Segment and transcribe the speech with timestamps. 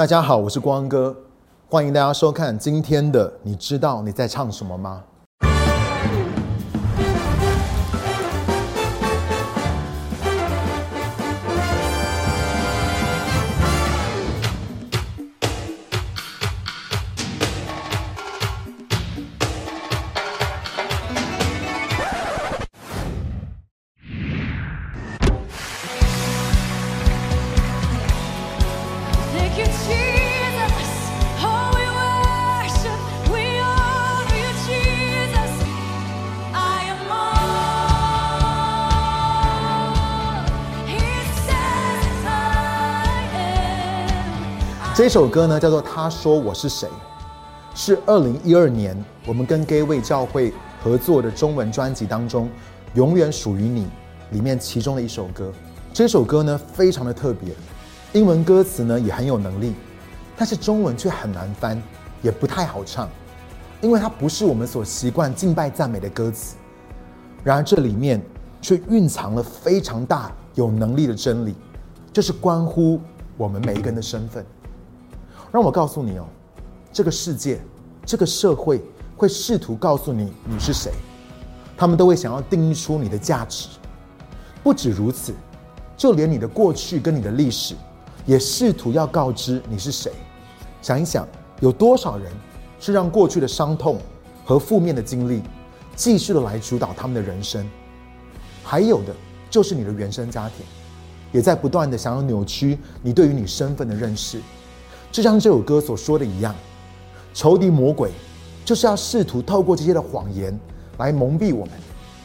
[0.00, 1.14] 大家好，我是光哥，
[1.68, 3.30] 欢迎大家收看今天的。
[3.42, 5.04] 你知道你在唱什么吗
[45.00, 46.86] 这首歌呢叫做《他说我是谁》，
[47.74, 50.52] 是二零一二年我们跟 Gay 卫教会
[50.84, 52.48] 合作的中文专辑当中
[52.92, 53.84] 《永远属于你》
[54.32, 55.50] 里面其中的一首歌。
[55.90, 57.54] 这首歌呢非常的特别，
[58.12, 59.72] 英文歌词呢也很有能力，
[60.36, 61.82] 但是中文却很难翻，
[62.20, 63.08] 也不太好唱，
[63.80, 66.56] 因为它不是我们所习惯敬拜赞美的歌词。
[67.42, 68.20] 然而这里面
[68.60, 71.54] 却蕴藏了非常大有能力的真理，
[72.12, 73.00] 这是关乎
[73.38, 74.44] 我们每一个人的身份。
[75.52, 76.26] 让我告诉你哦，
[76.92, 77.60] 这个世界、
[78.06, 78.80] 这个社会
[79.16, 80.92] 会试图告诉你你是谁，
[81.76, 83.68] 他们都会想要定义出你的价值。
[84.62, 85.34] 不止如此，
[85.96, 87.74] 就连你的过去跟你的历史，
[88.26, 90.12] 也试图要告知你是谁。
[90.80, 91.26] 想一想，
[91.60, 92.30] 有多少人
[92.78, 94.00] 是让过去的伤痛
[94.44, 95.42] 和负面的经历，
[95.96, 97.68] 继续的来主导他们的人生？
[98.62, 99.12] 还有的
[99.50, 100.64] 就是你的原生家庭，
[101.32, 104.40] 也在不断的想要扭曲你对于你身份的认识。
[105.12, 106.54] 就像这首歌所说的一样，
[107.34, 108.10] 仇敌魔鬼
[108.64, 110.58] 就是要试图透过这些的谎言
[110.98, 111.74] 来蒙蔽我们、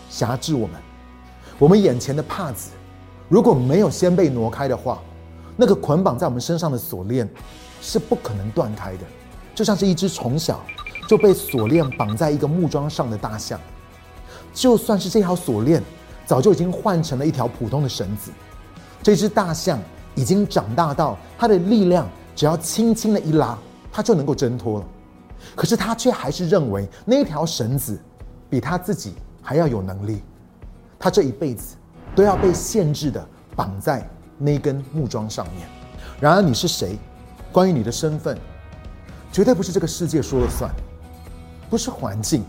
[0.10, 0.76] 辖制我们。
[1.58, 2.72] 我们眼前的帕子，
[3.28, 5.02] 如果没有先被挪开的话，
[5.56, 7.28] 那个捆绑在我们身上的锁链
[7.82, 9.04] 是不可能断开的，
[9.56, 10.64] 就像是一只从小
[11.08, 13.60] 就被锁链绑在一个木桩上的大象。
[14.54, 15.82] 就算是这条锁链
[16.26, 18.32] 早就已经换成了一条普通的绳子，
[19.02, 19.80] 这只大象
[20.14, 23.58] 已经长大到它的力量只要轻轻的一拉，
[23.92, 24.86] 他就能够挣脱了。
[25.56, 28.00] 可是他却还是认为那条绳子
[28.50, 30.22] 比他自己还要有能力，
[31.00, 31.76] 他这一辈子
[32.16, 33.26] 都要被限制的
[33.56, 34.08] 绑在
[34.38, 35.68] 那根木桩上面。
[36.20, 36.98] 然而你是谁？
[37.52, 38.38] 关于你的身份，
[39.32, 40.70] 绝对不是这个世界说了算，
[41.70, 42.44] 不是环境，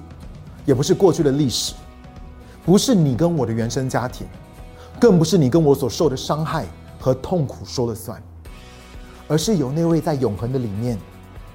[0.65, 1.75] 也不是过去的历史，
[2.65, 4.27] 不是你跟我的原生家庭，
[4.99, 6.67] 更不是你跟我所受的伤害
[6.99, 8.21] 和痛苦说了算，
[9.29, 10.99] 而是有那位在永恒的里面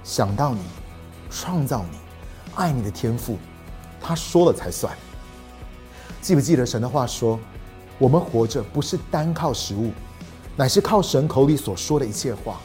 [0.04, 0.62] 想到你、
[1.30, 1.98] 创造你、
[2.56, 3.38] 爱你的天赋，
[4.02, 4.94] 他说了才算。
[6.22, 7.40] 记不记得神的话说，
[7.98, 9.92] 我们活着不是单靠食物，
[10.56, 12.60] 乃是靠神口里所说的一切话。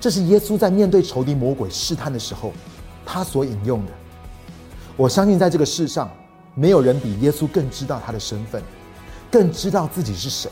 [0.00, 2.52] 这是耶稣在面对仇敌魔鬼试探的时候，
[3.06, 3.92] 他所引用的。
[4.96, 6.10] 我相信在这个世上，
[6.54, 8.62] 没有人比耶稣更知道他的身份，
[9.30, 10.50] 更知道自己是谁，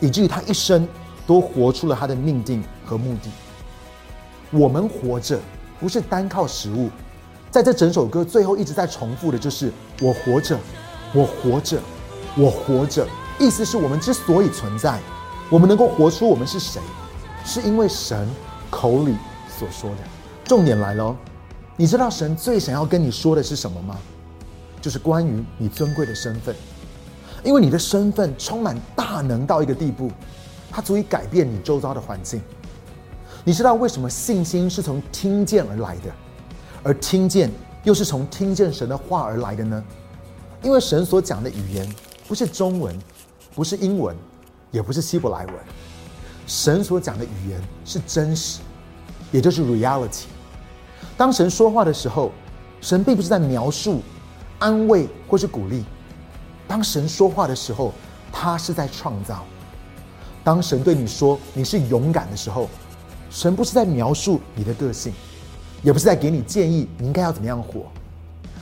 [0.00, 0.86] 以至于他一生
[1.26, 3.30] 都活出了他的命定和目的。
[4.50, 5.40] 我们活着
[5.80, 6.88] 不是单靠食物，
[7.50, 10.58] 在这整首歌最后一直在重复的就是“我活着，
[11.12, 11.78] 我活着，
[12.36, 13.06] 我活着”。
[13.38, 14.98] 意思是我们之所以存在，
[15.50, 16.80] 我们能够活出我们是谁，
[17.44, 18.26] 是因为神
[18.70, 19.14] 口里
[19.58, 19.96] 所说的。
[20.44, 21.14] 重点来了，
[21.76, 23.98] 你知道神最想要跟你说的是什么吗？
[24.80, 26.54] 就是关于你尊贵的身份，
[27.42, 30.10] 因为你的身份充满大能到一个地步，
[30.76, 32.38] 它足以改变你周遭的环境。
[33.44, 36.12] 你知道为什么信心是从听见而来的，
[36.82, 37.50] 而听见
[37.82, 39.82] 又是从听见神的话而来的呢？
[40.62, 41.90] 因为神所讲的语言
[42.28, 42.94] 不是中文，
[43.54, 44.14] 不是英文，
[44.70, 45.54] 也不是希伯来文，
[46.46, 48.60] 神所讲的语言是真实，
[49.32, 50.24] 也就是 reality。
[51.16, 52.32] 当神说话的时候，
[52.82, 54.02] 神并不是在描述、
[54.58, 55.86] 安慰或是鼓励。
[56.68, 57.94] 当神说话的时候，
[58.30, 59.42] 他是在创造。
[60.46, 62.70] 当神对你说你是勇敢的时候，
[63.30, 65.12] 神不是在描述你的个性，
[65.82, 67.86] 也不是在给你建议你应该要怎么样活，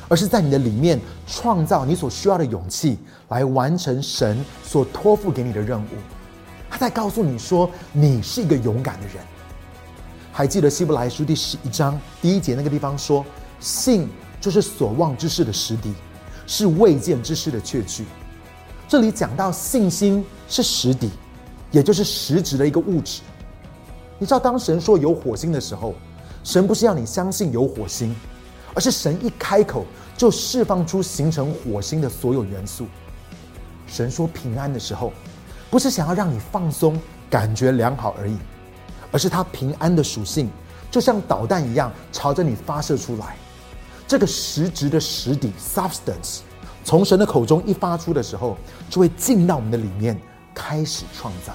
[0.09, 2.97] 而是在你的里面创造你所需要的勇气，
[3.29, 5.89] 来完成神所托付给你的任务。
[6.71, 9.17] 他在告诉你说，你是一个勇敢的人。
[10.33, 13.23] 还记得希伯来书第十一章第一节那个地方说，
[13.61, 14.09] 信
[14.41, 15.93] 就是所望之事的实底，
[16.47, 18.07] 是未见之事的确据。
[18.89, 21.11] 这里讲到信心是实底，
[21.75, 23.21] 也就是实质的一个物质。
[24.17, 25.93] 你知道，当神说有火星的时候，
[26.45, 28.15] 神不是要你相信有火星，
[28.75, 29.85] 而是神一开口
[30.17, 32.87] 就释放出形成火星的所有元素。
[33.89, 35.13] 神说平安的时候，
[35.69, 36.97] 不是想要让你放松、
[37.29, 38.37] 感觉良好而已，
[39.11, 40.49] 而是它平安的属性，
[40.93, 43.37] 就像导弹一样朝着你发射出来。
[44.07, 46.39] 这个实质的实底 （substance）
[46.85, 48.57] 从神的口中一发出的时候，
[48.89, 50.17] 就会进到我们的里面，
[50.55, 51.55] 开始创造。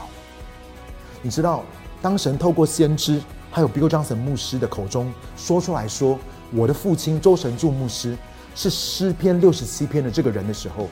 [1.22, 1.64] 你知道，
[2.02, 6.20] 当神透过先知还有 Bill Johnson 牧师的口中说出来说，
[6.54, 8.18] 我的父亲周神柱牧师
[8.56, 10.88] 是诗篇六十七篇的这个人的时候，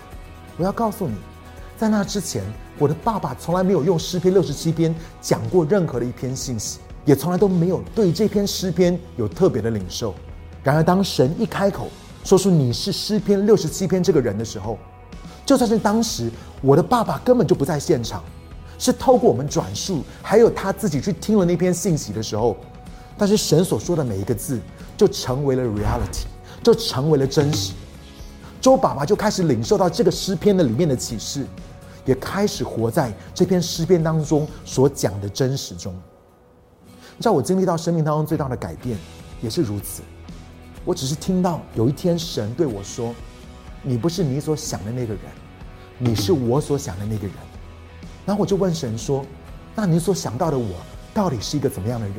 [0.57, 1.15] 我要告诉你，
[1.77, 2.43] 在那之前，
[2.77, 10.13] 我的爸爸从来没有用诗篇六十七篇讲过任何的一篇信息，也从来都没有对这篇诗篇有特别的领受。
[10.63, 11.87] 然而，当神一开口
[12.23, 14.77] 说出你是诗篇六十七篇这个人的时候，
[15.45, 16.29] 就算是当时
[16.61, 18.23] 我的爸爸根本就不在现场，
[18.77, 22.57] 是透过我们转述，还有他自己去听了那篇信息的时候，
[23.17, 24.59] 但是神所说的每一个字
[24.95, 26.23] 就成为了 reality，
[26.63, 27.73] 就成为了真实。
[28.59, 31.45] 周爸爸就开始领受到这个诗篇的里面的启示，
[32.05, 35.93] 也开始活在这篇诗篇当中所讲的真实中。
[37.15, 38.97] 你知道我经历到生命当中最大的改变
[39.41, 40.01] 也是如此。
[40.83, 43.13] 我只是听到有一天神对我说
[43.83, 45.21] ：“你不是你所想的那个人，
[45.97, 47.35] 你是我所想的那个人。”
[48.25, 49.25] 然后我就问神说
[49.75, 50.75] ：“那你所想到的我
[51.13, 52.17] 到底是一个怎么样的人？”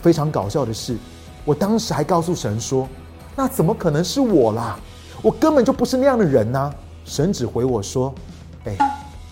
[0.00, 0.96] 非常搞笑的是，
[1.44, 2.88] 我当时还告诉神说
[3.34, 4.78] ：“那怎么可能是我啦？
[5.22, 6.72] 我根本就不是那样的人呐、
[7.04, 8.14] 神只回我说
[8.66, 8.76] ：“哎，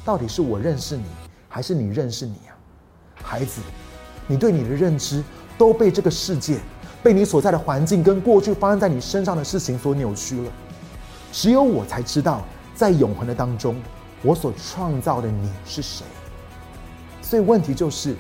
[0.04, 1.04] 到底是我认识你，
[1.48, 2.56] 还是你认识你啊？
[3.22, 3.60] 孩子，
[4.26, 5.22] 你对你的认知
[5.56, 6.58] 都被这个世界、
[7.02, 10.50] 被你所在的环境跟过去发生在你身上的事情所扭曲了。
[11.30, 12.42] 只有我才知道，
[12.74, 13.80] 在永恒的当中，
[14.22, 16.04] 我所创造的你是谁。
[17.22, 18.16] 所以问题就是，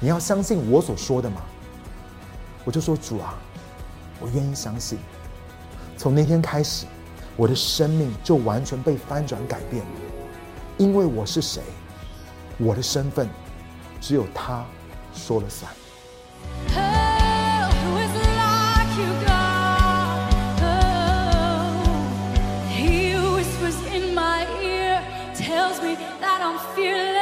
[0.00, 1.42] 你要相信我所说的吗？
[2.64, 3.34] 我就说主啊，
[4.20, 4.98] 我愿意相信。
[5.96, 6.86] 从那天开始，
[7.36, 9.90] 我的生命就完全被翻转改变了，
[10.76, 11.62] 因为我是谁，
[12.58, 13.28] 我的身份
[14.00, 14.64] 只有他
[15.12, 15.70] 说了算。
[26.28, 27.18] That I'm fearless,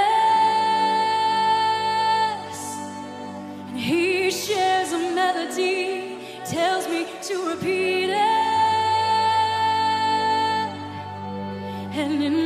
[3.69, 8.17] and He shares a melody, tells me to repeat it,
[12.01, 12.37] and it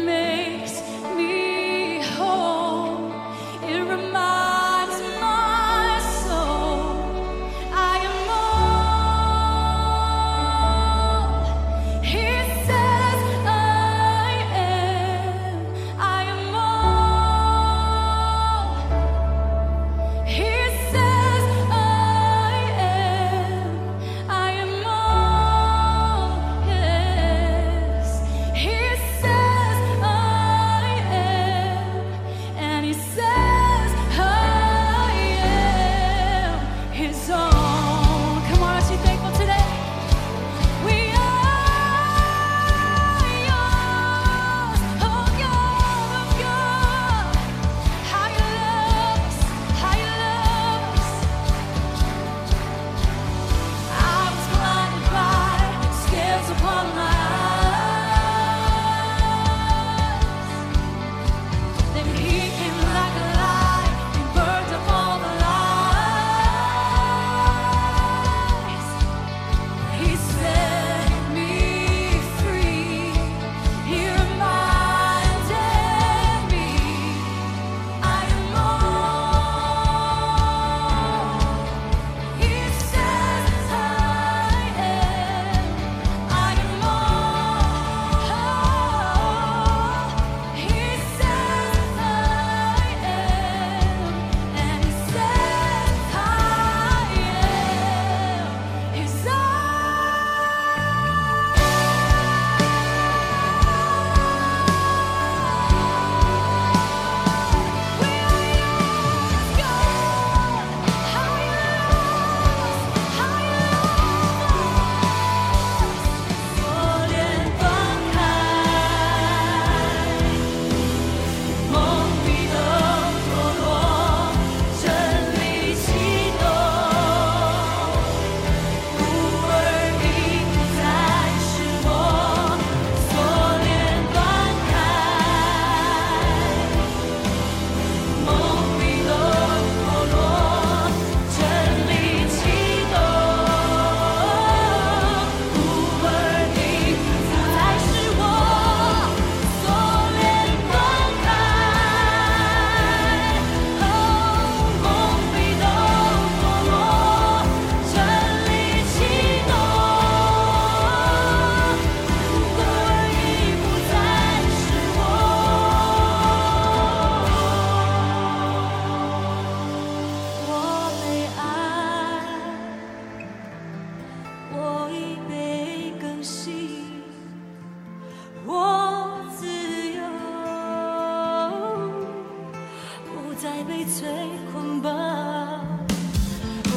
[183.84, 184.08] 最
[184.52, 184.90] 捆吧。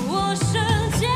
[0.07, 0.63] 我瞬
[1.00, 1.10] 间。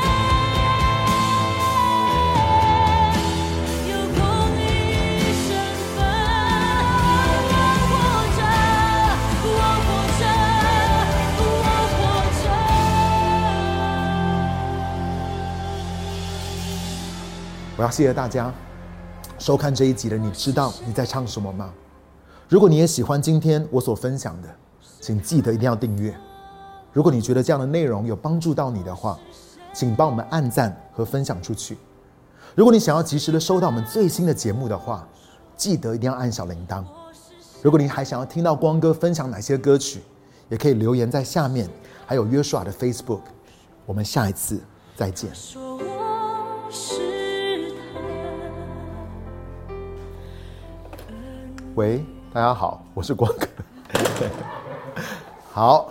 [17.76, 18.52] 我要谢谢大家
[19.38, 20.18] 收看这一集的。
[20.18, 21.72] 你知道你在唱什么吗？
[22.48, 24.48] 如果你也喜欢今天我所分享的，
[25.00, 26.14] 请记得一定要订阅。
[26.92, 29.18] 如果你觉得这样的内容有帮助到你的话，
[29.72, 31.78] 请帮我们按赞和分享出去。
[32.54, 35.06] 如果你想要及时的收到我们最新的节目的话，
[35.56, 36.84] 记得一定要按小铃铛。
[37.62, 40.02] 如果你还想要听到光哥分享哪些歌曲，
[40.48, 41.68] 也可以留言在下面，
[42.06, 43.20] 还有约书亚的 Facebook。
[43.86, 44.60] 我们下一次
[44.96, 45.30] 再见。
[51.74, 53.46] 喂，大家好，我是光哥。
[55.58, 55.86] 好，